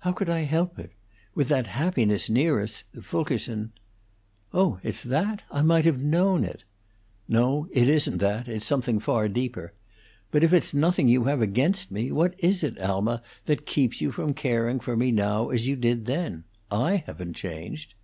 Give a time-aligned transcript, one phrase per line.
[0.00, 0.92] "How could I help it?
[1.34, 3.72] With that happiness near us Fulkerson"
[4.52, 5.42] "Oh, it's that?
[5.50, 6.64] I might have known it!"
[7.28, 9.72] "No, it isn't that it's something far deeper.
[10.30, 14.12] But if it's nothing you have against me, what is it, Alma, that keeps you
[14.12, 16.44] from caring for me now as you did then?
[16.70, 17.94] I haven't changed."